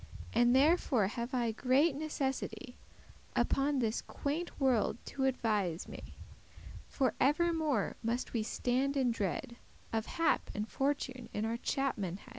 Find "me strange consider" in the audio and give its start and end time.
5.87-6.85